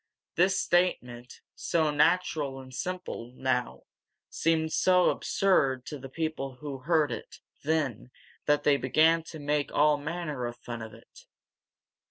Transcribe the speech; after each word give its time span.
This 0.33 0.59
statement, 0.59 1.41
so 1.53 1.91
natural 1.91 2.59
and 2.59 2.73
simple 2.73 3.33
now, 3.35 3.83
seemed 4.31 4.73
so 4.73 5.11
absurd 5.11 5.85
to 5.85 5.99
the 5.99 6.09
people 6.09 6.55
who 6.55 6.79
heard 6.79 7.11
it 7.11 7.39
then 7.63 8.09
that 8.47 8.63
they 8.63 8.77
began 8.77 9.21
to 9.25 9.37
make 9.37 9.71
all 9.71 9.97
manner 9.97 10.47
of 10.47 10.57
fun 10.57 10.81
of 10.81 10.95
it. 10.95 11.27